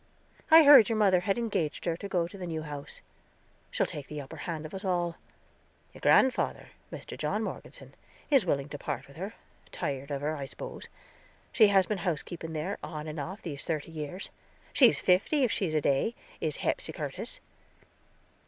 [0.49, 3.01] I heard your mother had engaged her to go in the new house;
[3.69, 5.17] she'll take the upper hand of us all.
[5.93, 7.15] Your grandfather, Mr.
[7.15, 7.93] John Morgeson,
[8.31, 9.35] is willing to part with her;
[9.71, 10.87] tired of her, I spose.
[11.51, 14.31] She has been housekeeping there, off and on, these thirty years.
[14.73, 17.39] She's fifty, if she is a day, is Hepsy Curtis."